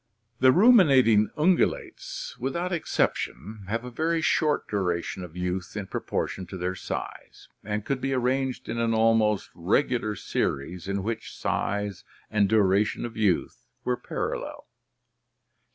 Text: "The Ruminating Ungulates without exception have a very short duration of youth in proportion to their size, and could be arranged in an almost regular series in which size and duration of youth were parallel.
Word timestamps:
"The 0.39 0.51
Ruminating 0.51 1.29
Ungulates 1.37 2.35
without 2.39 2.71
exception 2.73 3.65
have 3.67 3.85
a 3.85 3.91
very 3.91 4.19
short 4.19 4.67
duration 4.67 5.23
of 5.23 5.37
youth 5.37 5.77
in 5.77 5.85
proportion 5.85 6.47
to 6.47 6.57
their 6.57 6.73
size, 6.73 7.49
and 7.63 7.85
could 7.85 8.01
be 8.01 8.11
arranged 8.11 8.67
in 8.67 8.79
an 8.79 8.95
almost 8.95 9.51
regular 9.53 10.15
series 10.15 10.87
in 10.87 11.03
which 11.03 11.37
size 11.37 12.03
and 12.31 12.49
duration 12.49 13.05
of 13.05 13.15
youth 13.15 13.63
were 13.83 13.95
parallel. 13.95 14.65